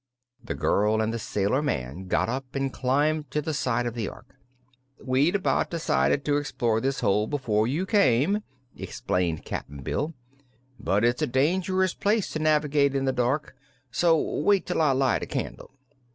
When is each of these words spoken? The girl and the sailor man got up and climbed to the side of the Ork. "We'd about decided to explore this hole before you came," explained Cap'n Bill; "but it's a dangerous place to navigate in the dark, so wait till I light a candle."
The 0.43 0.55
girl 0.55 0.99
and 0.99 1.13
the 1.13 1.19
sailor 1.19 1.61
man 1.61 2.07
got 2.07 2.27
up 2.27 2.55
and 2.55 2.73
climbed 2.73 3.29
to 3.29 3.39
the 3.39 3.53
side 3.53 3.85
of 3.85 3.93
the 3.93 4.09
Ork. 4.09 4.33
"We'd 4.99 5.35
about 5.35 5.69
decided 5.69 6.25
to 6.25 6.37
explore 6.37 6.81
this 6.81 7.01
hole 7.01 7.27
before 7.27 7.67
you 7.67 7.85
came," 7.85 8.41
explained 8.75 9.45
Cap'n 9.45 9.83
Bill; 9.83 10.15
"but 10.79 11.05
it's 11.05 11.21
a 11.21 11.27
dangerous 11.27 11.93
place 11.93 12.31
to 12.31 12.39
navigate 12.39 12.95
in 12.95 13.05
the 13.05 13.13
dark, 13.13 13.55
so 13.91 14.19
wait 14.19 14.65
till 14.65 14.81
I 14.81 14.91
light 14.93 15.21
a 15.21 15.27
candle." 15.27 15.69